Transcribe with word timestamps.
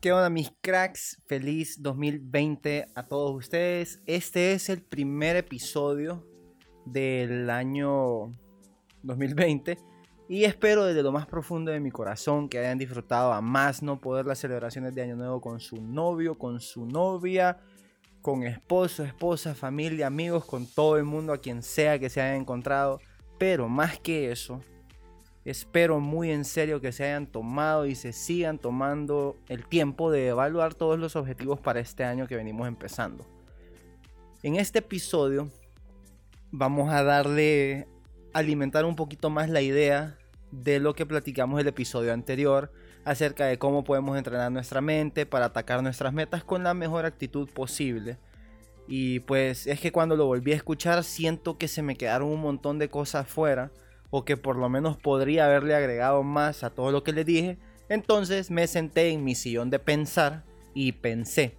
¿Qué 0.00 0.12
onda 0.12 0.28
mis 0.28 0.52
cracks? 0.60 1.22
Feliz 1.26 1.82
2020 1.82 2.88
a 2.94 3.06
todos 3.06 3.34
ustedes. 3.34 4.02
Este 4.06 4.52
es 4.52 4.68
el 4.68 4.82
primer 4.82 5.36
episodio 5.36 6.22
del 6.84 7.48
año 7.48 8.30
2020 9.02 9.78
y 10.28 10.44
espero 10.44 10.84
desde 10.84 11.02
lo 11.02 11.12
más 11.12 11.26
profundo 11.26 11.72
de 11.72 11.80
mi 11.80 11.90
corazón 11.90 12.50
que 12.50 12.58
hayan 12.58 12.76
disfrutado 12.76 13.32
a 13.32 13.40
más 13.40 13.82
no 13.82 13.98
poder 13.98 14.26
las 14.26 14.38
celebraciones 14.38 14.94
de 14.94 15.02
Año 15.02 15.16
Nuevo 15.16 15.40
con 15.40 15.60
su 15.60 15.80
novio, 15.80 16.36
con 16.36 16.60
su 16.60 16.84
novia, 16.84 17.58
con 18.20 18.42
esposo, 18.42 19.02
esposa, 19.02 19.54
familia, 19.54 20.08
amigos, 20.08 20.44
con 20.44 20.66
todo 20.66 20.98
el 20.98 21.04
mundo, 21.04 21.32
a 21.32 21.38
quien 21.38 21.62
sea 21.62 21.98
que 21.98 22.10
se 22.10 22.20
hayan 22.20 22.42
encontrado. 22.42 23.00
Pero 23.38 23.66
más 23.70 23.98
que 23.98 24.30
eso, 24.30 24.60
Espero 25.46 26.00
muy 26.00 26.32
en 26.32 26.44
serio 26.44 26.80
que 26.80 26.90
se 26.90 27.04
hayan 27.04 27.28
tomado 27.28 27.86
y 27.86 27.94
se 27.94 28.12
sigan 28.12 28.58
tomando 28.58 29.36
el 29.48 29.64
tiempo 29.64 30.10
de 30.10 30.26
evaluar 30.26 30.74
todos 30.74 30.98
los 30.98 31.14
objetivos 31.14 31.60
para 31.60 31.78
este 31.78 32.02
año 32.02 32.26
que 32.26 32.34
venimos 32.34 32.66
empezando. 32.66 33.24
En 34.42 34.56
este 34.56 34.80
episodio 34.80 35.48
vamos 36.50 36.92
a 36.92 37.04
darle, 37.04 37.86
alimentar 38.32 38.84
un 38.84 38.96
poquito 38.96 39.30
más 39.30 39.48
la 39.48 39.60
idea 39.60 40.18
de 40.50 40.80
lo 40.80 40.96
que 40.96 41.06
platicamos 41.06 41.60
el 41.60 41.68
episodio 41.68 42.12
anterior 42.12 42.72
acerca 43.04 43.46
de 43.46 43.56
cómo 43.56 43.84
podemos 43.84 44.18
entrenar 44.18 44.50
nuestra 44.50 44.80
mente 44.80 45.26
para 45.26 45.46
atacar 45.46 45.80
nuestras 45.80 46.12
metas 46.12 46.42
con 46.42 46.64
la 46.64 46.74
mejor 46.74 47.04
actitud 47.06 47.48
posible. 47.48 48.18
Y 48.88 49.20
pues 49.20 49.68
es 49.68 49.78
que 49.78 49.92
cuando 49.92 50.16
lo 50.16 50.26
volví 50.26 50.50
a 50.50 50.56
escuchar 50.56 51.04
siento 51.04 51.56
que 51.56 51.68
se 51.68 51.82
me 51.82 51.94
quedaron 51.94 52.30
un 52.30 52.40
montón 52.40 52.80
de 52.80 52.88
cosas 52.88 53.28
fuera 53.28 53.70
o 54.10 54.24
que 54.24 54.36
por 54.36 54.56
lo 54.56 54.68
menos 54.68 54.96
podría 54.96 55.46
haberle 55.46 55.74
agregado 55.74 56.22
más 56.22 56.64
a 56.64 56.70
todo 56.70 56.92
lo 56.92 57.02
que 57.02 57.12
le 57.12 57.24
dije, 57.24 57.58
entonces 57.88 58.50
me 58.50 58.66
senté 58.66 59.10
en 59.10 59.24
mi 59.24 59.34
sillón 59.34 59.70
de 59.70 59.78
pensar 59.78 60.44
y 60.74 60.92
pensé. 60.92 61.56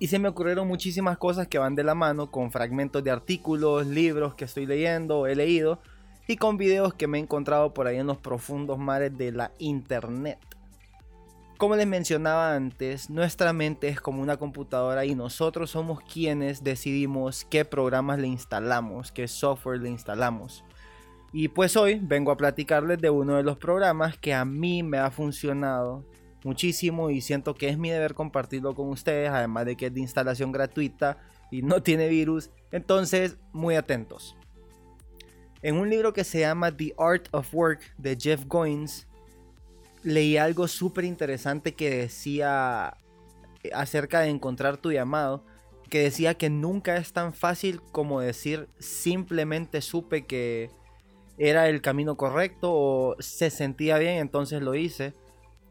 Y 0.00 0.08
se 0.08 0.18
me 0.18 0.28
ocurrieron 0.28 0.68
muchísimas 0.68 1.18
cosas 1.18 1.48
que 1.48 1.58
van 1.58 1.74
de 1.74 1.82
la 1.82 1.94
mano 1.94 2.30
con 2.30 2.52
fragmentos 2.52 3.02
de 3.02 3.10
artículos, 3.10 3.86
libros 3.86 4.34
que 4.34 4.44
estoy 4.44 4.66
leyendo, 4.66 5.26
he 5.26 5.34
leído 5.34 5.80
y 6.28 6.36
con 6.36 6.58
videos 6.58 6.94
que 6.94 7.06
me 7.06 7.18
he 7.18 7.22
encontrado 7.22 7.72
por 7.72 7.86
ahí 7.86 7.96
en 7.96 8.06
los 8.06 8.18
profundos 8.18 8.78
mares 8.78 9.16
de 9.16 9.32
la 9.32 9.50
internet. 9.58 10.38
Como 11.56 11.74
les 11.74 11.86
mencionaba 11.88 12.54
antes, 12.54 13.10
nuestra 13.10 13.52
mente 13.52 13.88
es 13.88 14.00
como 14.00 14.22
una 14.22 14.36
computadora 14.36 15.04
y 15.04 15.16
nosotros 15.16 15.70
somos 15.70 16.00
quienes 16.02 16.62
decidimos 16.62 17.44
qué 17.50 17.64
programas 17.64 18.20
le 18.20 18.28
instalamos, 18.28 19.10
qué 19.10 19.26
software 19.26 19.80
le 19.80 19.88
instalamos. 19.88 20.64
Y 21.32 21.48
pues 21.48 21.76
hoy 21.76 22.00
vengo 22.02 22.30
a 22.30 22.36
platicarles 22.36 23.00
de 23.00 23.10
uno 23.10 23.36
de 23.36 23.42
los 23.42 23.58
programas 23.58 24.16
que 24.16 24.32
a 24.32 24.44
mí 24.44 24.82
me 24.82 24.98
ha 24.98 25.10
funcionado 25.10 26.04
muchísimo 26.42 27.10
y 27.10 27.20
siento 27.20 27.54
que 27.54 27.68
es 27.68 27.76
mi 27.76 27.90
deber 27.90 28.14
compartirlo 28.14 28.74
con 28.74 28.88
ustedes, 28.88 29.30
además 29.30 29.66
de 29.66 29.76
que 29.76 29.86
es 29.86 29.94
de 29.94 30.00
instalación 30.00 30.52
gratuita 30.52 31.18
y 31.50 31.62
no 31.62 31.82
tiene 31.82 32.08
virus. 32.08 32.50
Entonces, 32.72 33.36
muy 33.52 33.74
atentos. 33.74 34.36
En 35.60 35.76
un 35.76 35.90
libro 35.90 36.12
que 36.12 36.24
se 36.24 36.40
llama 36.40 36.74
The 36.74 36.94
Art 36.98 37.28
of 37.32 37.52
Work 37.52 37.94
de 37.98 38.16
Jeff 38.18 38.44
Goins, 38.46 39.06
leí 40.02 40.36
algo 40.36 40.68
súper 40.68 41.04
interesante 41.04 41.74
que 41.74 41.90
decía 41.90 42.96
acerca 43.74 44.20
de 44.20 44.28
encontrar 44.28 44.76
tu 44.76 44.92
llamado, 44.92 45.44
que 45.90 46.02
decía 46.02 46.34
que 46.34 46.48
nunca 46.48 46.96
es 46.96 47.12
tan 47.12 47.34
fácil 47.34 47.82
como 47.92 48.20
decir 48.20 48.68
simplemente 48.78 49.80
supe 49.80 50.26
que 50.26 50.70
era 51.38 51.68
el 51.68 51.80
camino 51.80 52.16
correcto 52.16 52.72
o 52.72 53.16
se 53.20 53.50
sentía 53.50 53.98
bien, 53.98 54.18
entonces 54.18 54.60
lo 54.62 54.74
hice. 54.74 55.14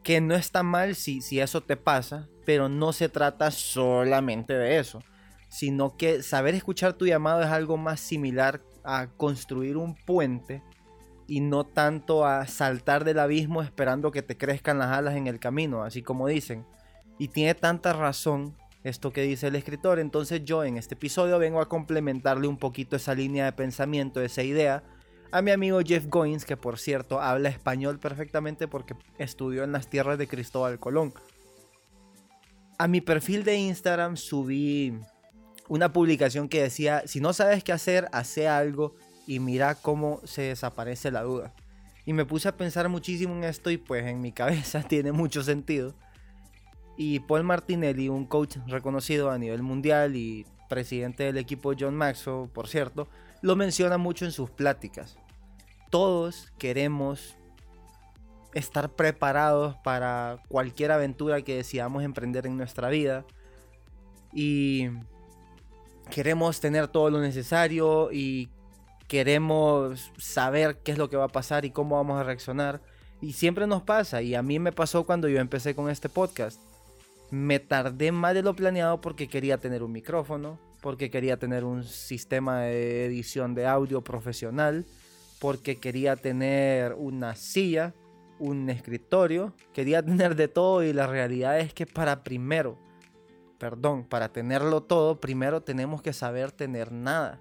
Que 0.02 0.20
no 0.20 0.34
está 0.34 0.62
mal 0.62 0.94
si, 0.94 1.20
si 1.20 1.40
eso 1.40 1.62
te 1.62 1.76
pasa, 1.76 2.28
pero 2.46 2.68
no 2.68 2.92
se 2.92 3.08
trata 3.08 3.50
solamente 3.50 4.54
de 4.54 4.78
eso, 4.78 5.02
sino 5.48 5.96
que 5.96 6.22
saber 6.22 6.54
escuchar 6.54 6.94
tu 6.94 7.06
llamado 7.06 7.42
es 7.42 7.48
algo 7.48 7.76
más 7.76 8.00
similar 8.00 8.62
a 8.84 9.08
construir 9.08 9.76
un 9.76 9.94
puente 9.94 10.62
y 11.26 11.40
no 11.40 11.64
tanto 11.64 12.24
a 12.24 12.46
saltar 12.46 13.04
del 13.04 13.18
abismo 13.18 13.60
esperando 13.60 14.10
que 14.10 14.22
te 14.22 14.38
crezcan 14.38 14.78
las 14.78 14.96
alas 14.96 15.14
en 15.14 15.26
el 15.26 15.38
camino, 15.38 15.82
así 15.82 16.02
como 16.02 16.26
dicen. 16.26 16.64
Y 17.18 17.28
tiene 17.28 17.54
tanta 17.54 17.92
razón 17.92 18.56
esto 18.82 19.12
que 19.12 19.22
dice 19.22 19.48
el 19.48 19.56
escritor, 19.56 19.98
entonces 19.98 20.42
yo 20.44 20.64
en 20.64 20.78
este 20.78 20.94
episodio 20.94 21.38
vengo 21.38 21.60
a 21.60 21.68
complementarle 21.68 22.48
un 22.48 22.56
poquito 22.56 22.96
esa 22.96 23.14
línea 23.14 23.44
de 23.44 23.52
pensamiento, 23.52 24.22
esa 24.22 24.42
idea, 24.42 24.82
a 25.30 25.42
mi 25.42 25.50
amigo 25.50 25.80
Jeff 25.84 26.06
Goins, 26.08 26.44
que 26.44 26.56
por 26.56 26.78
cierto 26.78 27.20
habla 27.20 27.48
español 27.48 27.98
perfectamente 27.98 28.68
porque 28.68 28.94
estudió 29.18 29.64
en 29.64 29.72
las 29.72 29.88
tierras 29.88 30.18
de 30.18 30.26
Cristóbal 30.26 30.78
Colón. 30.78 31.12
A 32.78 32.88
mi 32.88 33.00
perfil 33.00 33.44
de 33.44 33.56
Instagram 33.56 34.16
subí 34.16 34.94
una 35.68 35.92
publicación 35.92 36.48
que 36.48 36.62
decía, 36.62 37.02
si 37.06 37.20
no 37.20 37.32
sabes 37.32 37.62
qué 37.62 37.72
hacer, 37.72 38.08
hace 38.12 38.48
algo 38.48 38.94
y 39.26 39.40
mira 39.40 39.74
cómo 39.74 40.20
se 40.24 40.42
desaparece 40.42 41.10
la 41.10 41.22
duda. 41.22 41.54
Y 42.06 42.14
me 42.14 42.24
puse 42.24 42.48
a 42.48 42.56
pensar 42.56 42.88
muchísimo 42.88 43.34
en 43.34 43.44
esto 43.44 43.70
y 43.70 43.76
pues 43.76 44.06
en 44.06 44.20
mi 44.20 44.32
cabeza 44.32 44.82
tiene 44.82 45.12
mucho 45.12 45.42
sentido. 45.42 45.94
Y 46.96 47.20
Paul 47.20 47.44
Martinelli, 47.44 48.08
un 48.08 48.26
coach 48.26 48.56
reconocido 48.66 49.30
a 49.30 49.38
nivel 49.38 49.62
mundial 49.62 50.16
y 50.16 50.46
presidente 50.68 51.24
del 51.24 51.38
equipo 51.38 51.72
John 51.78 51.94
Maxwell, 51.94 52.48
por 52.48 52.68
cierto, 52.68 53.08
lo 53.42 53.56
menciona 53.56 53.98
mucho 53.98 54.24
en 54.24 54.32
sus 54.32 54.50
pláticas. 54.50 55.16
Todos 55.90 56.52
queremos 56.58 57.36
estar 58.54 58.90
preparados 58.90 59.76
para 59.84 60.42
cualquier 60.48 60.92
aventura 60.92 61.42
que 61.42 61.56
decidamos 61.56 62.02
emprender 62.02 62.46
en 62.46 62.56
nuestra 62.56 62.88
vida. 62.88 63.24
Y 64.32 64.88
queremos 66.10 66.60
tener 66.60 66.88
todo 66.88 67.10
lo 67.10 67.20
necesario 67.20 68.10
y 68.12 68.50
queremos 69.06 70.12
saber 70.18 70.78
qué 70.82 70.92
es 70.92 70.98
lo 70.98 71.08
que 71.08 71.16
va 71.16 71.24
a 71.24 71.28
pasar 71.28 71.64
y 71.64 71.70
cómo 71.70 71.96
vamos 71.96 72.20
a 72.20 72.24
reaccionar. 72.24 72.80
Y 73.20 73.32
siempre 73.32 73.66
nos 73.66 73.82
pasa, 73.82 74.22
y 74.22 74.34
a 74.36 74.42
mí 74.42 74.60
me 74.60 74.70
pasó 74.70 75.04
cuando 75.04 75.28
yo 75.28 75.40
empecé 75.40 75.74
con 75.74 75.90
este 75.90 76.08
podcast. 76.08 76.60
Me 77.30 77.58
tardé 77.58 78.12
más 78.12 78.34
de 78.34 78.42
lo 78.42 78.54
planeado 78.54 79.00
porque 79.00 79.28
quería 79.28 79.58
tener 79.58 79.82
un 79.82 79.92
micrófono, 79.92 80.58
porque 80.88 81.10
quería 81.10 81.38
tener 81.38 81.64
un 81.64 81.84
sistema 81.84 82.60
de 82.60 83.04
edición 83.04 83.54
de 83.54 83.66
audio 83.66 84.00
profesional, 84.00 84.86
porque 85.38 85.76
quería 85.76 86.16
tener 86.16 86.94
una 86.94 87.34
silla, 87.34 87.92
un 88.38 88.70
escritorio, 88.70 89.52
quería 89.74 90.02
tener 90.02 90.34
de 90.34 90.48
todo 90.48 90.82
y 90.82 90.94
la 90.94 91.06
realidad 91.06 91.60
es 91.60 91.74
que 91.74 91.84
para 91.84 92.24
primero, 92.24 92.78
perdón, 93.58 94.04
para 94.04 94.32
tenerlo 94.32 94.82
todo, 94.82 95.20
primero 95.20 95.62
tenemos 95.62 96.00
que 96.00 96.14
saber 96.14 96.52
tener 96.52 96.90
nada. 96.90 97.38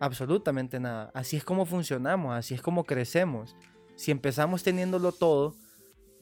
Absolutamente 0.00 0.80
nada. 0.80 1.12
Así 1.14 1.36
es 1.36 1.44
como 1.44 1.66
funcionamos, 1.66 2.34
así 2.34 2.54
es 2.54 2.62
como 2.62 2.82
crecemos. 2.82 3.54
Si 3.94 4.10
empezamos 4.10 4.64
teniéndolo 4.64 5.12
todo, 5.12 5.54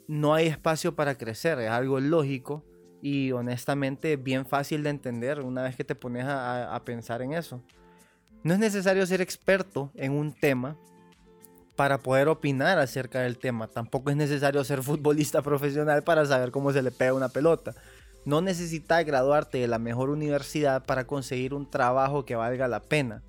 no 0.08 0.34
hay 0.34 0.48
espacio 0.48 0.94
para 0.94 1.16
crecer, 1.16 1.58
es 1.60 1.70
algo 1.70 2.00
lógico 2.00 2.66
y 3.02 3.32
honestamente 3.32 4.16
bien 4.16 4.46
fácil 4.46 4.84
de 4.84 4.90
entender 4.90 5.40
una 5.40 5.64
vez 5.64 5.74
que 5.74 5.82
te 5.82 5.96
pones 5.96 6.24
a, 6.24 6.80
pensar 6.84 7.20
en 7.20 7.32
eso. 7.32 7.60
No 8.44 8.54
es 8.54 8.60
necesario 8.60 9.04
ser 9.06 9.20
experto 9.20 9.90
en 9.96 10.12
un 10.12 10.32
tema 10.32 10.76
para 11.74 11.98
poder 11.98 12.28
opinar 12.28 12.78
acerca 12.78 13.20
del 13.20 13.38
tema. 13.38 13.66
Tampoco 13.66 14.10
es 14.10 14.16
necesario 14.16 14.62
ser 14.62 14.84
futbolista 14.84 15.42
profesional 15.42 16.04
para 16.04 16.24
saber 16.24 16.52
cómo 16.52 16.72
se 16.72 16.80
le 16.80 16.92
pega 16.92 17.12
una 17.12 17.28
pelota. 17.28 17.74
No 18.24 18.40
necesitas 18.40 19.04
graduarte 19.04 19.58
de 19.58 19.66
la 19.66 19.80
mejor 19.80 20.08
universidad 20.08 20.84
para 20.84 21.04
conseguir 21.04 21.54
un 21.54 21.68
trabajo 21.68 22.24
que 22.24 22.36
valga 22.36 22.68
la 22.68 22.80
pena. 22.80 23.24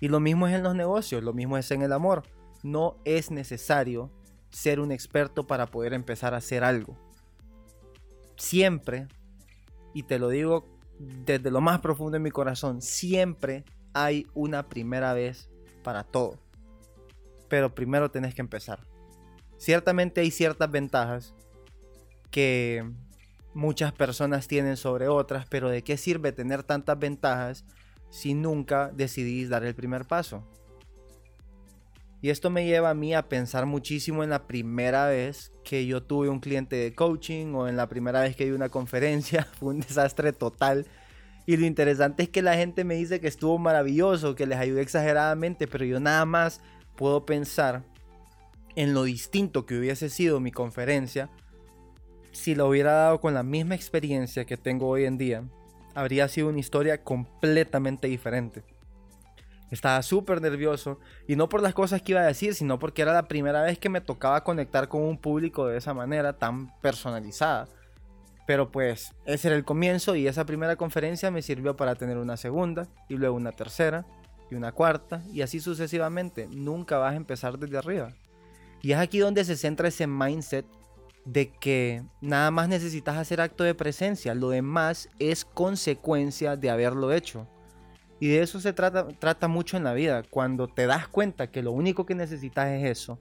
Y 0.00 0.08
lo 0.08 0.20
mismo 0.20 0.48
es 0.48 0.54
en 0.54 0.62
los 0.62 0.74
negocios, 0.74 1.22
lo 1.22 1.34
mismo 1.34 1.58
es 1.58 1.70
en 1.70 1.82
el 1.82 1.92
amor. 1.92 2.22
No 2.62 2.96
es 3.04 3.30
necesario 3.30 4.10
ser 4.48 4.80
un 4.80 4.90
experto 4.90 5.46
para 5.46 5.66
poder 5.66 5.92
empezar 5.92 6.32
a 6.32 6.38
hacer 6.38 6.64
algo. 6.64 6.96
Siempre 8.36 9.08
y 9.98 10.04
te 10.04 10.20
lo 10.20 10.28
digo 10.28 10.64
desde 11.00 11.50
lo 11.50 11.60
más 11.60 11.80
profundo 11.80 12.12
de 12.12 12.20
mi 12.20 12.30
corazón, 12.30 12.82
siempre 12.82 13.64
hay 13.94 14.28
una 14.32 14.68
primera 14.68 15.12
vez 15.12 15.50
para 15.82 16.04
todo. 16.04 16.38
Pero 17.48 17.74
primero 17.74 18.08
tenés 18.08 18.32
que 18.32 18.40
empezar. 18.40 18.86
Ciertamente 19.56 20.20
hay 20.20 20.30
ciertas 20.30 20.70
ventajas 20.70 21.34
que 22.30 22.88
muchas 23.54 23.92
personas 23.92 24.46
tienen 24.46 24.76
sobre 24.76 25.08
otras, 25.08 25.48
pero 25.48 25.68
¿de 25.68 25.82
qué 25.82 25.96
sirve 25.96 26.30
tener 26.30 26.62
tantas 26.62 26.96
ventajas 26.96 27.64
si 28.08 28.34
nunca 28.34 28.92
decidís 28.94 29.48
dar 29.48 29.64
el 29.64 29.74
primer 29.74 30.04
paso? 30.04 30.46
Y 32.20 32.30
esto 32.30 32.50
me 32.50 32.66
lleva 32.66 32.90
a 32.90 32.94
mí 32.94 33.14
a 33.14 33.28
pensar 33.28 33.66
muchísimo 33.66 34.24
en 34.24 34.30
la 34.30 34.46
primera 34.46 35.06
vez 35.06 35.52
que 35.62 35.86
yo 35.86 36.02
tuve 36.02 36.28
un 36.28 36.40
cliente 36.40 36.74
de 36.74 36.94
coaching 36.94 37.54
o 37.54 37.68
en 37.68 37.76
la 37.76 37.88
primera 37.88 38.20
vez 38.20 38.34
que 38.34 38.44
di 38.44 38.50
una 38.50 38.68
conferencia. 38.68 39.44
Fue 39.58 39.68
un 39.68 39.80
desastre 39.80 40.32
total. 40.32 40.86
Y 41.46 41.56
lo 41.56 41.64
interesante 41.64 42.24
es 42.24 42.28
que 42.28 42.42
la 42.42 42.56
gente 42.56 42.84
me 42.84 42.96
dice 42.96 43.20
que 43.20 43.28
estuvo 43.28 43.56
maravilloso, 43.58 44.34
que 44.34 44.46
les 44.46 44.58
ayudé 44.58 44.82
exageradamente, 44.82 45.66
pero 45.66 45.84
yo 45.84 46.00
nada 46.00 46.24
más 46.24 46.60
puedo 46.96 47.24
pensar 47.24 47.84
en 48.74 48.94
lo 48.94 49.04
distinto 49.04 49.64
que 49.64 49.78
hubiese 49.78 50.10
sido 50.10 50.40
mi 50.40 50.52
conferencia 50.52 51.30
si 52.32 52.54
lo 52.54 52.68
hubiera 52.68 52.92
dado 52.92 53.20
con 53.20 53.34
la 53.34 53.42
misma 53.42 53.74
experiencia 53.74 54.44
que 54.44 54.56
tengo 54.56 54.88
hoy 54.88 55.04
en 55.04 55.18
día. 55.18 55.44
Habría 55.94 56.28
sido 56.28 56.48
una 56.48 56.60
historia 56.60 57.02
completamente 57.02 58.08
diferente. 58.08 58.62
Estaba 59.70 60.02
súper 60.02 60.40
nervioso 60.40 60.98
y 61.26 61.36
no 61.36 61.48
por 61.48 61.62
las 61.62 61.74
cosas 61.74 62.02
que 62.02 62.12
iba 62.12 62.22
a 62.22 62.26
decir, 62.26 62.54
sino 62.54 62.78
porque 62.78 63.02
era 63.02 63.12
la 63.12 63.28
primera 63.28 63.62
vez 63.62 63.78
que 63.78 63.88
me 63.88 64.00
tocaba 64.00 64.44
conectar 64.44 64.88
con 64.88 65.02
un 65.02 65.18
público 65.18 65.66
de 65.66 65.76
esa 65.76 65.94
manera 65.94 66.32
tan 66.38 66.78
personalizada. 66.80 67.68
Pero 68.46 68.70
pues 68.70 69.14
ese 69.26 69.48
era 69.48 69.56
el 69.56 69.64
comienzo 69.64 70.16
y 70.16 70.26
esa 70.26 70.46
primera 70.46 70.76
conferencia 70.76 71.30
me 71.30 71.42
sirvió 71.42 71.76
para 71.76 71.96
tener 71.96 72.16
una 72.16 72.38
segunda 72.38 72.88
y 73.08 73.16
luego 73.16 73.36
una 73.36 73.52
tercera 73.52 74.06
y 74.50 74.54
una 74.54 74.72
cuarta 74.72 75.22
y 75.32 75.42
así 75.42 75.60
sucesivamente. 75.60 76.48
Nunca 76.50 76.96
vas 76.96 77.12
a 77.12 77.16
empezar 77.16 77.58
desde 77.58 77.76
arriba. 77.76 78.14
Y 78.80 78.92
es 78.92 78.98
aquí 78.98 79.18
donde 79.18 79.44
se 79.44 79.56
centra 79.56 79.88
ese 79.88 80.06
mindset 80.06 80.64
de 81.26 81.50
que 81.50 82.02
nada 82.22 82.50
más 82.50 82.68
necesitas 82.68 83.18
hacer 83.18 83.42
acto 83.42 83.64
de 83.64 83.74
presencia, 83.74 84.34
lo 84.34 84.48
demás 84.48 85.10
es 85.18 85.44
consecuencia 85.44 86.56
de 86.56 86.70
haberlo 86.70 87.12
hecho. 87.12 87.46
Y 88.20 88.28
de 88.28 88.42
eso 88.42 88.60
se 88.60 88.72
trata, 88.72 89.48
mucho 89.48 89.76
en 89.76 89.84
la 89.84 89.92
vida. 89.92 90.22
Cuando 90.28 90.68
te 90.68 90.86
das 90.86 91.08
cuenta 91.08 91.50
que 91.50 91.62
lo 91.62 91.72
único 91.72 92.04
que 92.04 92.14
necesitas 92.14 92.68
es 92.68 92.84
eso, 92.84 93.18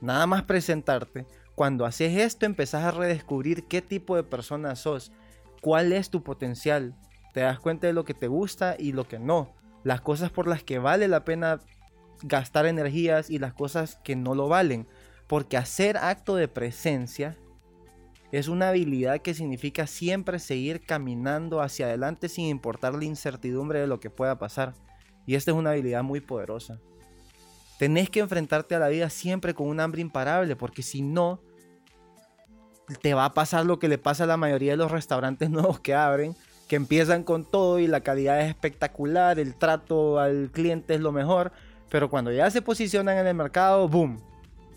nada 0.00 0.26
más 0.26 0.44
presentarte, 0.44 1.26
cuando 1.54 1.84
haces 1.84 2.16
esto 2.16 2.46
empezás 2.46 2.84
a 2.84 2.92
redescubrir 2.92 3.64
qué 3.64 3.82
tipo 3.82 4.14
de 4.14 4.22
persona 4.22 4.76
sos, 4.76 5.10
cuál 5.60 5.92
es 5.92 6.08
tu 6.08 6.22
potencial, 6.22 6.94
te 7.32 7.40
das 7.40 7.58
cuenta 7.58 7.88
de 7.88 7.92
lo 7.92 8.04
que 8.04 8.14
te 8.14 8.28
gusta 8.28 8.76
y 8.78 8.92
lo 8.92 9.08
que 9.08 9.18
no, 9.18 9.52
las 9.82 10.00
cosas 10.00 10.30
por 10.30 10.46
las 10.46 10.62
que 10.62 10.78
vale 10.78 11.08
la 11.08 11.24
pena 11.24 11.60
gastar 12.22 12.66
energías 12.66 13.30
y 13.30 13.38
las 13.38 13.54
cosas 13.54 13.98
que 14.04 14.16
no 14.16 14.34
lo 14.34 14.48
valen. 14.48 14.86
Porque 15.26 15.56
hacer 15.56 15.98
acto 15.98 16.36
de 16.36 16.48
presencia 16.48 17.36
es 18.30 18.48
una 18.48 18.68
habilidad 18.68 19.20
que 19.20 19.34
significa 19.34 19.86
siempre 19.86 20.38
seguir 20.38 20.84
caminando 20.84 21.62
hacia 21.62 21.86
adelante 21.86 22.28
sin 22.28 22.46
importar 22.46 22.94
la 22.94 23.04
incertidumbre 23.04 23.80
de 23.80 23.86
lo 23.86 24.00
que 24.00 24.10
pueda 24.10 24.38
pasar. 24.38 24.74
Y 25.26 25.34
esta 25.34 25.50
es 25.50 25.56
una 25.56 25.70
habilidad 25.70 26.02
muy 26.02 26.20
poderosa. 26.20 26.78
Tenés 27.78 28.10
que 28.10 28.20
enfrentarte 28.20 28.74
a 28.74 28.78
la 28.78 28.88
vida 28.88 29.08
siempre 29.08 29.54
con 29.54 29.68
un 29.68 29.80
hambre 29.80 30.02
imparable, 30.02 30.56
porque 30.56 30.82
si 30.82 31.00
no, 31.00 31.40
te 33.02 33.14
va 33.14 33.24
a 33.24 33.34
pasar 33.34 33.64
lo 33.64 33.78
que 33.78 33.88
le 33.88 33.98
pasa 33.98 34.24
a 34.24 34.26
la 34.26 34.36
mayoría 34.36 34.72
de 34.72 34.78
los 34.78 34.90
restaurantes 34.90 35.48
nuevos 35.50 35.80
que 35.80 35.94
abren, 35.94 36.34
que 36.66 36.76
empiezan 36.76 37.24
con 37.24 37.44
todo 37.44 37.78
y 37.78 37.86
la 37.86 38.02
calidad 38.02 38.40
es 38.40 38.48
espectacular, 38.48 39.38
el 39.38 39.54
trato 39.54 40.18
al 40.18 40.50
cliente 40.52 40.94
es 40.94 41.00
lo 41.00 41.12
mejor, 41.12 41.52
pero 41.88 42.10
cuando 42.10 42.30
ya 42.30 42.50
se 42.50 42.60
posicionan 42.60 43.16
en 43.16 43.26
el 43.26 43.34
mercado, 43.34 43.88
¡boom! 43.88 44.20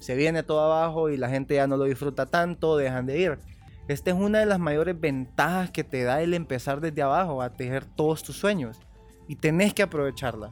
Se 0.01 0.15
viene 0.15 0.42
todo 0.42 0.62
abajo 0.62 1.09
y 1.09 1.18
la 1.18 1.30
gente 1.30 1.56
ya 1.56 1.68
no 1.68 1.77
lo 1.77 1.83
disfruta 1.83 2.25
tanto, 2.25 2.75
dejan 2.75 3.06
de 3.06 3.19
ir. 3.19 3.39
Esta 3.88 4.09
es 4.09 4.18
una 4.18 4.39
de 4.39 4.48
las 4.48 4.57
mayores 4.57 5.00
ventajas 5.00 5.69
que 5.69 5.83
te 5.83 6.03
da 6.03 6.24
el 6.24 6.33
empezar 6.33 6.81
desde 6.81 7.03
abajo 7.03 7.42
a 7.42 7.53
tejer 7.53 7.86
todos 7.86 8.24
tus 8.24 8.36
sueños. 8.36 8.80
Y 9.27 9.36
tenés 9.36 9.75
que 9.75 9.83
aprovecharla. 9.83 10.51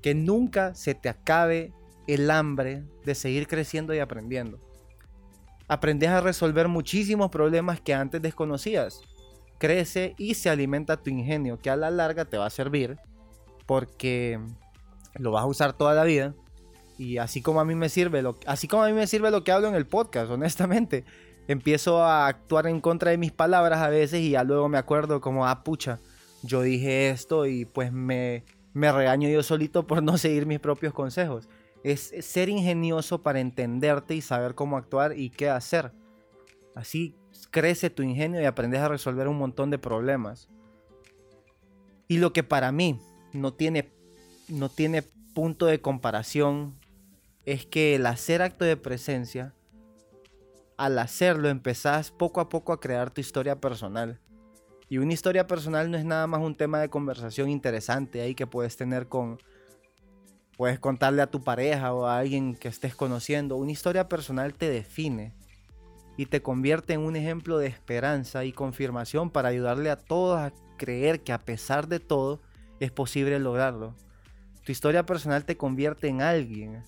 Que 0.00 0.14
nunca 0.14 0.74
se 0.74 0.94
te 0.94 1.10
acabe 1.10 1.74
el 2.06 2.30
hambre 2.30 2.84
de 3.04 3.14
seguir 3.14 3.46
creciendo 3.46 3.92
y 3.92 3.98
aprendiendo. 3.98 4.58
Aprendes 5.68 6.08
a 6.08 6.22
resolver 6.22 6.66
muchísimos 6.66 7.30
problemas 7.30 7.82
que 7.82 7.92
antes 7.92 8.22
desconocías. 8.22 9.02
Crece 9.58 10.14
y 10.16 10.34
se 10.34 10.48
alimenta 10.48 10.96
tu 10.96 11.10
ingenio, 11.10 11.58
que 11.58 11.68
a 11.68 11.76
la 11.76 11.90
larga 11.90 12.24
te 12.24 12.38
va 12.38 12.46
a 12.46 12.50
servir 12.50 12.96
porque 13.66 14.40
lo 15.16 15.32
vas 15.32 15.42
a 15.42 15.48
usar 15.48 15.74
toda 15.74 15.94
la 15.94 16.04
vida 16.04 16.34
y 17.00 17.16
así 17.16 17.40
como 17.40 17.62
a 17.62 17.64
mí 17.64 17.74
me 17.74 17.88
sirve 17.88 18.20
lo, 18.20 18.36
así 18.44 18.68
como 18.68 18.82
a 18.82 18.86
mí 18.86 18.92
me 18.92 19.06
sirve 19.06 19.30
lo 19.30 19.42
que 19.42 19.52
hablo 19.52 19.68
en 19.68 19.74
el 19.74 19.86
podcast, 19.86 20.30
honestamente, 20.30 21.06
empiezo 21.48 22.02
a 22.02 22.26
actuar 22.26 22.66
en 22.66 22.82
contra 22.82 23.10
de 23.10 23.16
mis 23.16 23.32
palabras 23.32 23.80
a 23.80 23.88
veces 23.88 24.20
y 24.20 24.32
ya 24.32 24.44
luego 24.44 24.68
me 24.68 24.76
acuerdo 24.76 25.22
como, 25.22 25.46
ah, 25.46 25.64
pucha, 25.64 25.98
yo 26.42 26.60
dije 26.60 27.08
esto 27.08 27.46
y 27.46 27.64
pues 27.64 27.90
me, 27.90 28.44
me 28.74 28.92
regaño 28.92 29.30
yo 29.30 29.42
solito 29.42 29.86
por 29.86 30.02
no 30.02 30.18
seguir 30.18 30.44
mis 30.44 30.60
propios 30.60 30.92
consejos. 30.92 31.48
Es 31.84 32.12
ser 32.20 32.50
ingenioso 32.50 33.22
para 33.22 33.40
entenderte 33.40 34.14
y 34.14 34.20
saber 34.20 34.54
cómo 34.54 34.76
actuar 34.76 35.18
y 35.18 35.30
qué 35.30 35.48
hacer. 35.48 35.92
Así 36.74 37.16
crece 37.50 37.88
tu 37.88 38.02
ingenio 38.02 38.42
y 38.42 38.44
aprendes 38.44 38.82
a 38.82 38.88
resolver 38.88 39.26
un 39.26 39.38
montón 39.38 39.70
de 39.70 39.78
problemas. 39.78 40.50
Y 42.08 42.18
lo 42.18 42.34
que 42.34 42.42
para 42.42 42.72
mí 42.72 43.00
no 43.32 43.54
tiene, 43.54 43.90
no 44.48 44.68
tiene 44.68 45.02
punto 45.32 45.64
de 45.64 45.80
comparación 45.80 46.78
es 47.46 47.66
que 47.66 47.94
el 47.94 48.06
hacer 48.06 48.42
acto 48.42 48.64
de 48.64 48.76
presencia, 48.76 49.54
al 50.76 50.98
hacerlo 50.98 51.48
empezás 51.48 52.10
poco 52.10 52.40
a 52.40 52.48
poco 52.48 52.72
a 52.72 52.80
crear 52.80 53.10
tu 53.10 53.20
historia 53.20 53.60
personal. 53.60 54.20
Y 54.88 54.98
una 54.98 55.12
historia 55.12 55.46
personal 55.46 55.90
no 55.90 55.96
es 55.96 56.04
nada 56.04 56.26
más 56.26 56.40
un 56.40 56.56
tema 56.56 56.80
de 56.80 56.88
conversación 56.88 57.48
interesante 57.48 58.20
ahí 58.20 58.34
que 58.34 58.46
puedes 58.46 58.76
tener 58.76 59.08
con... 59.08 59.38
Puedes 60.56 60.78
contarle 60.78 61.22
a 61.22 61.30
tu 61.30 61.42
pareja 61.42 61.94
o 61.94 62.06
a 62.06 62.18
alguien 62.18 62.54
que 62.54 62.68
estés 62.68 62.94
conociendo. 62.94 63.56
Una 63.56 63.72
historia 63.72 64.08
personal 64.08 64.52
te 64.52 64.68
define 64.68 65.32
y 66.18 66.26
te 66.26 66.42
convierte 66.42 66.92
en 66.92 67.00
un 67.00 67.16
ejemplo 67.16 67.56
de 67.56 67.66
esperanza 67.66 68.44
y 68.44 68.52
confirmación 68.52 69.30
para 69.30 69.48
ayudarle 69.48 69.90
a 69.90 69.96
todos 69.96 70.38
a 70.38 70.52
creer 70.76 71.20
que 71.22 71.32
a 71.32 71.38
pesar 71.38 71.88
de 71.88 71.98
todo 71.98 72.40
es 72.78 72.90
posible 72.90 73.38
lograrlo. 73.38 73.94
Tu 74.64 74.72
historia 74.72 75.06
personal 75.06 75.46
te 75.46 75.56
convierte 75.56 76.08
en 76.08 76.20
alguien 76.20 76.84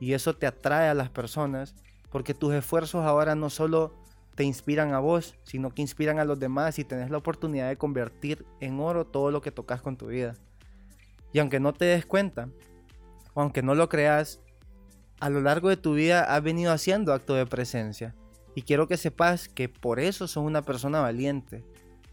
y 0.00 0.12
eso 0.12 0.34
te 0.34 0.46
atrae 0.46 0.88
a 0.88 0.94
las 0.94 1.10
personas 1.10 1.74
porque 2.10 2.34
tus 2.34 2.54
esfuerzos 2.54 3.04
ahora 3.04 3.34
no 3.34 3.50
solo 3.50 3.94
te 4.34 4.44
inspiran 4.44 4.92
a 4.94 5.00
vos, 5.00 5.36
sino 5.44 5.70
que 5.70 5.82
inspiran 5.82 6.18
a 6.18 6.24
los 6.24 6.38
demás 6.38 6.78
y 6.78 6.84
tenés 6.84 7.10
la 7.10 7.18
oportunidad 7.18 7.68
de 7.68 7.76
convertir 7.76 8.44
en 8.60 8.80
oro 8.80 9.06
todo 9.06 9.30
lo 9.30 9.40
que 9.40 9.50
tocas 9.52 9.82
con 9.82 9.96
tu 9.96 10.06
vida. 10.06 10.34
Y 11.32 11.38
aunque 11.38 11.60
no 11.60 11.72
te 11.72 11.86
des 11.86 12.06
cuenta, 12.06 12.48
o 13.34 13.40
aunque 13.40 13.62
no 13.62 13.74
lo 13.74 13.88
creas, 13.88 14.40
a 15.20 15.28
lo 15.30 15.40
largo 15.40 15.68
de 15.68 15.76
tu 15.76 15.94
vida 15.94 16.22
has 16.22 16.42
venido 16.42 16.72
haciendo 16.72 17.12
acto 17.12 17.34
de 17.34 17.46
presencia. 17.46 18.14
Y 18.54 18.62
quiero 18.62 18.86
que 18.86 18.96
sepas 18.96 19.48
que 19.48 19.68
por 19.68 19.98
eso 19.98 20.28
sos 20.28 20.44
una 20.44 20.62
persona 20.62 21.00
valiente. 21.00 21.64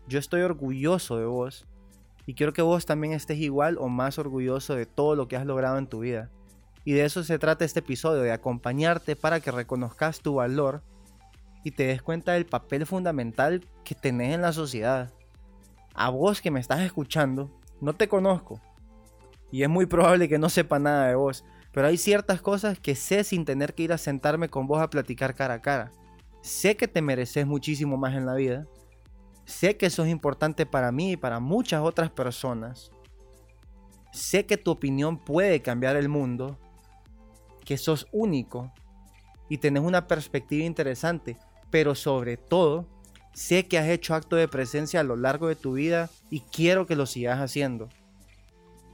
Yo 0.07 0.17
estoy 0.17 0.41
orgulloso 0.41 1.17
de 1.17 1.25
vos. 1.25 1.67
Y 2.25 2.33
quiero 2.33 2.53
que 2.53 2.61
vos 2.61 2.85
también 2.85 3.13
estés 3.13 3.38
igual 3.38 3.77
o 3.79 3.89
más 3.89 4.17
orgulloso 4.17 4.75
de 4.75 4.85
todo 4.85 5.15
lo 5.15 5.27
que 5.27 5.35
has 5.35 5.45
logrado 5.45 5.77
en 5.77 5.88
tu 5.88 6.00
vida. 6.00 6.31
Y 6.83 6.93
de 6.93 7.05
eso 7.05 7.23
se 7.23 7.38
trata 7.38 7.65
este 7.65 7.79
episodio, 7.79 8.21
de 8.21 8.31
acompañarte 8.31 9.15
para 9.15 9.39
que 9.39 9.51
reconozcas 9.51 10.21
tu 10.21 10.35
valor 10.35 10.81
y 11.63 11.71
te 11.71 11.85
des 11.85 12.01
cuenta 12.01 12.33
del 12.33 12.45
papel 12.45 12.85
fundamental 12.85 13.67
que 13.83 13.93
tenés 13.93 14.33
en 14.33 14.41
la 14.41 14.51
sociedad. 14.51 15.13
A 15.93 16.09
vos 16.09 16.41
que 16.41 16.51
me 16.51 16.59
estás 16.59 16.81
escuchando, 16.81 17.51
no 17.79 17.93
te 17.93 18.07
conozco. 18.07 18.59
Y 19.51 19.63
es 19.63 19.69
muy 19.69 19.85
probable 19.85 20.29
que 20.29 20.39
no 20.39 20.50
sepa 20.50 20.79
nada 20.79 21.07
de 21.07 21.15
vos. 21.15 21.43
Pero 21.71 21.88
hay 21.88 21.97
ciertas 21.97 22.41
cosas 22.41 22.79
que 22.79 22.95
sé 22.95 23.23
sin 23.23 23.45
tener 23.45 23.73
que 23.73 23.83
ir 23.83 23.93
a 23.93 23.97
sentarme 23.97 24.50
con 24.50 24.67
vos 24.67 24.81
a 24.81 24.89
platicar 24.89 25.35
cara 25.35 25.55
a 25.55 25.61
cara. 25.61 25.91
Sé 26.41 26.75
que 26.75 26.88
te 26.88 27.01
mereces 27.01 27.45
muchísimo 27.45 27.97
más 27.97 28.15
en 28.15 28.25
la 28.25 28.33
vida. 28.33 28.65
Sé 29.45 29.77
que 29.77 29.85
eso 29.85 30.03
es 30.03 30.09
importante 30.09 30.65
para 30.65 30.91
mí 30.91 31.11
y 31.11 31.17
para 31.17 31.39
muchas 31.39 31.81
otras 31.81 32.09
personas. 32.09 32.91
Sé 34.11 34.45
que 34.45 34.57
tu 34.57 34.71
opinión 34.71 35.17
puede 35.17 35.61
cambiar 35.61 35.95
el 35.95 36.09
mundo 36.09 36.57
que 37.61 37.77
sos 37.77 38.07
único 38.11 38.73
y 39.49 39.57
tenés 39.57 39.83
una 39.83 40.07
perspectiva 40.07 40.65
interesante, 40.65 41.37
pero 41.69 41.95
sobre 41.95 42.37
todo, 42.37 42.87
sé 43.33 43.67
que 43.67 43.77
has 43.77 43.87
hecho 43.87 44.15
acto 44.15 44.35
de 44.35 44.47
presencia 44.47 44.99
a 44.99 45.03
lo 45.03 45.15
largo 45.15 45.47
de 45.47 45.55
tu 45.55 45.73
vida 45.73 46.09
y 46.29 46.41
quiero 46.41 46.85
que 46.85 46.95
lo 46.95 47.05
sigas 47.05 47.39
haciendo. 47.39 47.89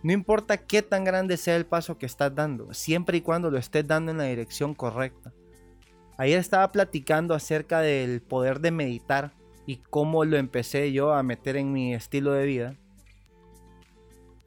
No 0.04 0.14
importa 0.14 0.58
qué 0.58 0.82
tan 0.82 1.04
grande 1.04 1.38
sea 1.38 1.56
el 1.56 1.66
paso 1.66 1.98
que 1.98 2.06
estás 2.06 2.34
dando, 2.34 2.74
siempre 2.74 3.18
y 3.18 3.22
cuando 3.22 3.50
lo 3.50 3.58
estés 3.58 3.88
dando 3.88 4.12
en 4.12 4.20
la 4.20 4.26
dirección 4.26 4.74
correcta. 4.74 5.34
Ayer 6.18 6.40
estaba 6.40 6.72
platicando 6.72 7.34
acerca 7.34 7.82
del 7.82 8.22
poder 8.22 8.60
de 8.60 8.72
meditar 8.72 9.34
y 9.66 9.78
cómo 9.78 10.26
lo 10.26 10.38
empecé 10.38 10.92
yo 10.92 11.14
a 11.14 11.24
meter 11.24 11.58
en 11.58 11.72
mi 11.72 11.94
estilo 11.94 12.32
de 12.34 12.46
vida. 12.46 12.76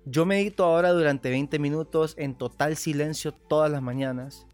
Yo 0.06 0.24
medito 0.24 0.64
ahora 0.64 0.92
durante 0.92 1.28
20 1.28 1.58
minutos 1.58 2.14
en 2.16 2.34
total 2.34 2.76
silencio 2.76 3.32
todas 3.32 3.70
las 3.70 3.82
mañanas, 3.82 4.46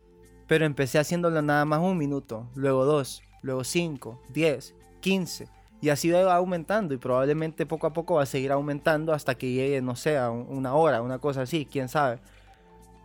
pero 0.49 0.65
empecé 0.65 0.99
haciéndolo 0.99 1.41
nada 1.41 1.65
más 1.65 1.79
un 1.81 1.97
minuto, 1.97 2.51
luego 2.57 2.85
dos, 2.85 3.23
luego 3.43 3.63
cinco, 3.63 4.21
diez, 4.29 4.75
quince, 5.01 5.49
y 5.81 5.91
así 5.91 6.11
va 6.11 6.35
aumentando 6.35 6.95
y 6.95 6.97
probablemente 6.97 7.65
poco 7.65 7.87
a 7.87 7.93
poco 7.93 8.17
va 8.17 8.25
a 8.25 8.27
seguir 8.27 8.51
aumentando 8.51 9.13
hasta 9.13 9.37
que 9.37 9.53
llegue, 9.53 9.81
no 9.83 9.95
sé, 9.95 10.19
a 10.19 10.31
una 10.31 10.75
hora, 10.75 11.01
una 11.01 11.21
cosa 11.21 11.43
así, 11.43 11.65
quién 11.65 11.89
sabe. 11.89 12.19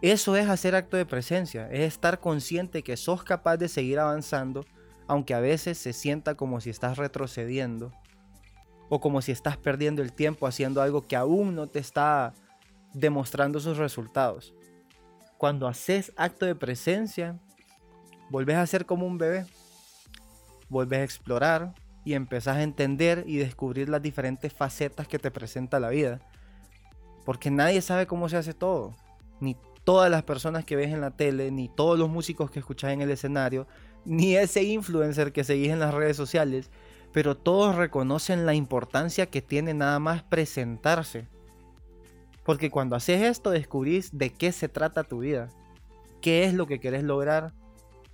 Eso 0.02 0.36
es 0.36 0.50
hacer 0.50 0.74
acto 0.74 0.98
de 0.98 1.06
presencia, 1.06 1.70
es 1.72 1.82
estar 1.82 2.20
consciente 2.20 2.82
que 2.82 2.98
sos 2.98 3.24
capaz 3.24 3.58
de 3.58 3.68
seguir 3.68 4.00
avanzando, 4.00 4.66
aunque 5.08 5.36
a 5.36 5.42
veces 5.42 5.78
se 5.78 5.94
sienta 5.94 6.34
como 6.34 6.60
si 6.60 6.72
estás 6.72 6.98
retrocediendo 6.98 7.92
o 8.94 9.00
como 9.00 9.22
si 9.22 9.32
estás 9.32 9.56
perdiendo 9.56 10.02
el 10.02 10.12
tiempo 10.12 10.46
haciendo 10.46 10.82
algo 10.82 11.08
que 11.08 11.16
aún 11.16 11.56
no 11.56 11.68
te 11.68 11.80
está 11.80 12.34
demostrando 12.94 13.62
sus 13.62 13.78
resultados. 13.78 14.54
Cuando 15.38 15.66
haces 15.66 16.12
acto 16.18 16.46
de 16.46 16.56
presencia, 16.56 17.40
volvés 18.30 18.58
a 18.58 18.68
ser 18.68 18.86
como 18.86 19.08
un 19.08 19.18
bebé, 19.18 19.46
volvés 20.68 21.00
a 21.00 21.04
explorar 21.06 21.74
y 22.04 22.16
empezás 22.16 22.58
a 22.58 22.64
entender 22.64 23.24
y 23.28 23.38
descubrir 23.38 23.88
las 23.88 24.02
diferentes 24.02 24.52
facetas 24.52 25.08
que 25.08 25.20
te 25.20 25.32
presenta 25.32 25.80
la 25.80 25.88
vida. 25.88 26.20
Porque 27.24 27.50
nadie 27.50 27.82
sabe 27.82 28.08
cómo 28.08 28.28
se 28.28 28.36
hace 28.36 28.54
todo, 28.54 28.94
ni 29.40 29.56
todas 29.86 30.12
las 30.12 30.24
personas 30.24 30.66
que 30.66 30.76
ves 30.76 30.92
en 30.92 31.00
la 31.00 31.12
tele, 31.12 31.50
ni 31.50 31.70
todos 31.70 31.98
los 31.98 32.10
músicos 32.10 32.52
que 32.52 32.60
escuchas 32.60 32.92
en 32.92 33.00
el 33.00 33.12
escenario, 33.12 33.68
ni 34.04 34.36
ese 34.36 34.64
influencer 34.64 35.32
que 35.32 35.46
seguís 35.46 35.70
en 35.70 35.80
las 35.80 35.94
redes 35.94 36.18
sociales, 36.18 36.70
pero 37.14 37.36
todos 37.36 37.76
reconocen 37.76 38.46
la 38.46 38.54
importancia 38.54 39.26
que 39.26 39.42
tiene 39.42 39.74
nada 39.74 40.00
más 40.00 40.24
presentarse. 40.24 41.28
Porque 42.44 42.72
cuando 42.72 42.96
haces 42.96 43.22
esto 43.22 43.52
descubrís 43.52 44.18
de 44.18 44.32
qué 44.32 44.52
se 44.52 44.70
trata 44.70 45.04
tu 45.04 45.20
vida, 45.20 45.50
qué 46.22 46.46
es 46.46 46.54
lo 46.54 46.68
que 46.68 46.80
querés 46.80 47.04
lograr 47.04 47.54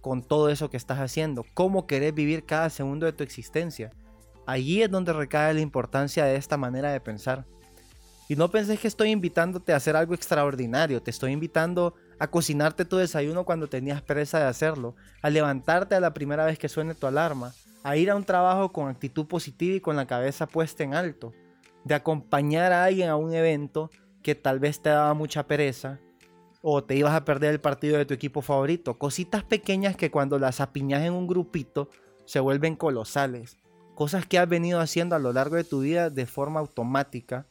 con 0.01 0.21
todo 0.21 0.49
eso 0.49 0.69
que 0.69 0.77
estás 0.77 0.99
haciendo, 0.99 1.45
cómo 1.53 1.87
querés 1.87 2.13
vivir 2.13 2.45
cada 2.45 2.69
segundo 2.69 3.05
de 3.05 3.13
tu 3.13 3.23
existencia. 3.23 3.91
Allí 4.45 4.81
es 4.81 4.89
donde 4.89 5.13
recae 5.13 5.53
la 5.53 5.59
importancia 5.59 6.25
de 6.25 6.35
esta 6.35 6.57
manera 6.57 6.91
de 6.91 7.01
pensar. 7.01 7.45
Y 8.29 8.35
no 8.35 8.49
penses 8.49 8.79
que 8.79 8.87
estoy 8.87 9.11
invitándote 9.11 9.71
a 9.71 9.77
hacer 9.77 9.95
algo 9.95 10.13
extraordinario, 10.13 11.01
te 11.01 11.11
estoy 11.11 11.31
invitando 11.31 11.95
a 12.19 12.27
cocinarte 12.27 12.83
tu 12.83 12.97
desayuno 12.97 13.45
cuando 13.45 13.67
tenías 13.67 14.01
pereza 14.01 14.39
de 14.39 14.45
hacerlo, 14.45 14.95
a 15.21 15.29
levantarte 15.29 15.95
a 15.95 15.99
la 15.99 16.13
primera 16.13 16.45
vez 16.45 16.59
que 16.59 16.67
suene 16.67 16.93
tu 16.93 17.07
alarma, 17.07 17.53
a 17.87 17.97
ir 17.97 18.09
a 18.09 18.15
un 18.15 18.23
trabajo 18.23 18.71
con 18.71 18.89
actitud 18.89 19.25
positiva 19.27 19.75
y 19.75 19.81
con 19.81 19.95
la 19.95 20.07
cabeza 20.07 20.47
puesta 20.47 20.83
en 20.83 20.93
alto, 20.93 21.33
de 21.83 21.95
acompañar 21.95 22.71
a 22.73 22.83
alguien 22.83 23.09
a 23.09 23.15
un 23.15 23.33
evento 23.33 23.89
que 24.21 24.35
tal 24.35 24.59
vez 24.59 24.81
te 24.81 24.89
daba 24.89 25.13
mucha 25.13 25.47
pereza 25.47 25.99
o 26.61 26.83
te 26.83 26.95
ibas 26.95 27.13
a 27.13 27.23
perder 27.23 27.53
el 27.53 27.61
partido 27.61 27.97
de 27.97 28.05
tu 28.05 28.13
equipo 28.13 28.41
favorito, 28.41 28.97
cositas 28.97 29.43
pequeñas 29.43 29.95
que 29.95 30.11
cuando 30.11 30.39
las 30.39 30.59
apiñas 30.59 31.03
en 31.03 31.13
un 31.13 31.27
grupito 31.27 31.89
se 32.25 32.39
vuelven 32.39 32.75
colosales, 32.75 33.57
cosas 33.95 34.25
que 34.25 34.37
has 34.37 34.49
venido 34.49 34.79
haciendo 34.79 35.15
a 35.15 35.19
lo 35.19 35.31
largo 35.31 35.55
de 35.55 35.63
tu 35.63 35.81
vida 35.81 36.09
de 36.09 36.25
forma 36.25 36.59
automática 36.59 37.47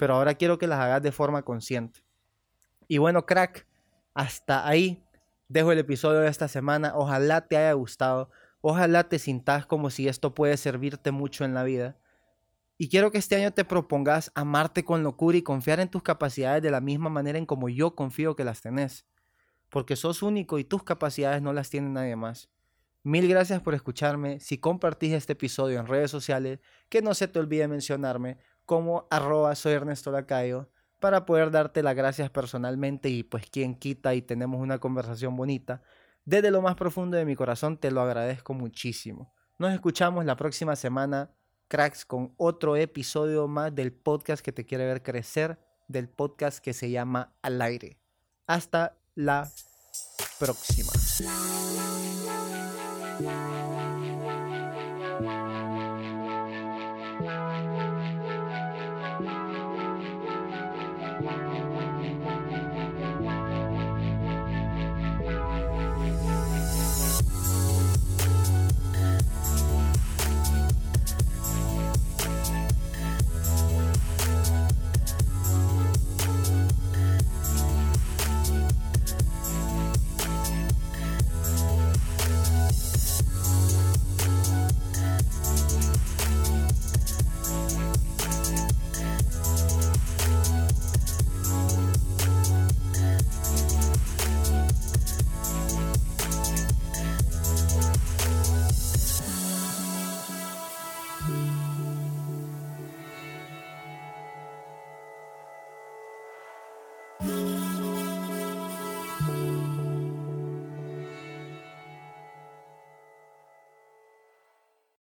pero 0.00 0.14
ahora 0.14 0.32
quiero 0.32 0.56
que 0.56 0.66
las 0.66 0.80
hagas 0.80 1.02
de 1.02 1.12
forma 1.12 1.42
consciente. 1.42 2.00
Y 2.88 2.96
bueno, 2.96 3.26
crack, 3.26 3.66
hasta 4.14 4.66
ahí 4.66 5.04
dejo 5.46 5.72
el 5.72 5.78
episodio 5.78 6.20
de 6.20 6.28
esta 6.28 6.48
semana. 6.48 6.92
Ojalá 6.94 7.42
te 7.46 7.58
haya 7.58 7.74
gustado. 7.74 8.30
Ojalá 8.60 9.08
te 9.08 9.18
sintas 9.18 9.66
como 9.66 9.90
si 9.90 10.08
esto 10.08 10.34
puede 10.34 10.56
servirte 10.56 11.10
mucho 11.10 11.44
en 11.44 11.54
la 11.54 11.64
vida. 11.64 11.98
Y 12.76 12.88
quiero 12.88 13.10
que 13.10 13.18
este 13.18 13.36
año 13.36 13.52
te 13.52 13.64
propongas 13.64 14.32
amarte 14.34 14.84
con 14.84 15.02
locura 15.02 15.36
y 15.36 15.42
confiar 15.42 15.80
en 15.80 15.88
tus 15.88 16.02
capacidades 16.02 16.62
de 16.62 16.70
la 16.70 16.80
misma 16.80 17.10
manera 17.10 17.38
en 17.38 17.46
como 17.46 17.68
yo 17.68 17.94
confío 17.94 18.36
que 18.36 18.44
las 18.44 18.62
tenés. 18.62 19.06
Porque 19.68 19.96
sos 19.96 20.22
único 20.22 20.58
y 20.58 20.64
tus 20.64 20.82
capacidades 20.82 21.42
no 21.42 21.52
las 21.52 21.70
tiene 21.70 21.88
nadie 21.88 22.16
más. 22.16 22.50
Mil 23.02 23.26
gracias 23.28 23.62
por 23.62 23.74
escucharme. 23.74 24.40
Si 24.40 24.58
compartís 24.58 25.12
este 25.12 25.32
episodio 25.32 25.80
en 25.80 25.86
redes 25.86 26.10
sociales, 26.10 26.60
que 26.88 27.00
no 27.00 27.14
se 27.14 27.28
te 27.28 27.38
olvide 27.38 27.66
mencionarme 27.66 28.38
como 28.66 29.08
arroba 29.10 29.54
soy 29.54 29.72
Ernesto 29.72 30.10
Lacayo 30.10 30.70
para 31.00 31.24
poder 31.24 31.50
darte 31.50 31.82
las 31.82 31.96
gracias 31.96 32.30
personalmente 32.30 33.08
y 33.08 33.22
pues 33.22 33.48
quien 33.50 33.74
quita 33.74 34.14
y 34.14 34.22
tenemos 34.22 34.60
una 34.60 34.78
conversación 34.78 35.34
bonita. 35.34 35.82
Desde 36.24 36.50
lo 36.50 36.62
más 36.62 36.76
profundo 36.76 37.16
de 37.16 37.24
mi 37.24 37.36
corazón 37.36 37.78
te 37.78 37.90
lo 37.90 38.00
agradezco 38.00 38.54
muchísimo. 38.54 39.32
Nos 39.58 39.72
escuchamos 39.72 40.24
la 40.24 40.36
próxima 40.36 40.76
semana, 40.76 41.30
cracks, 41.68 42.04
con 42.04 42.34
otro 42.36 42.76
episodio 42.76 43.48
más 43.48 43.74
del 43.74 43.92
podcast 43.92 44.42
que 44.42 44.52
te 44.52 44.64
quiere 44.64 44.86
ver 44.86 45.02
crecer, 45.02 45.58
del 45.88 46.08
podcast 46.08 46.58
que 46.58 46.72
se 46.72 46.90
llama 46.90 47.34
Al 47.42 47.60
aire. 47.60 47.98
Hasta 48.46 48.96
la 49.14 49.50
próxima. 50.38 50.92